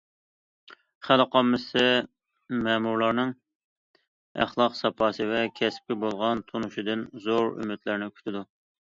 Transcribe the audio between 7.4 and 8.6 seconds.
ئۈمىدلەرنى كۈتىدۇ.